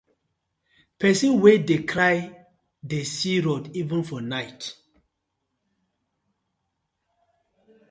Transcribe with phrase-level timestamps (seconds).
[0.99, 2.17] Pesin wey dey cry
[2.89, 4.61] dey see road even for night.